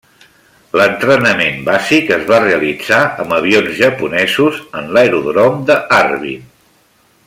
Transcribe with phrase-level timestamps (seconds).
[0.79, 6.49] L'entrenament bàsic es va realitzar amb avions japonesos en l'aeròdrom de Harbin.